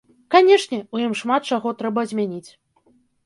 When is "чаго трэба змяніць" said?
1.53-2.51